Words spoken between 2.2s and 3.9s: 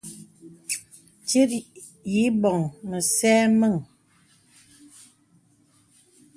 îbɔ̀ŋ mə̄zɛ̄ mēn.